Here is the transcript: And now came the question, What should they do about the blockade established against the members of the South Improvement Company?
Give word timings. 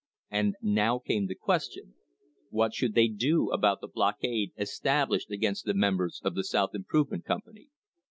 And 0.31 0.55
now 0.63 0.97
came 0.97 1.27
the 1.27 1.35
question, 1.35 1.93
What 2.49 2.73
should 2.73 2.95
they 2.95 3.07
do 3.07 3.51
about 3.51 3.81
the 3.81 3.87
blockade 3.87 4.51
established 4.57 5.29
against 5.29 5.65
the 5.65 5.75
members 5.75 6.19
of 6.23 6.33
the 6.33 6.43
South 6.43 6.73
Improvement 6.73 7.23
Company? 7.23 7.67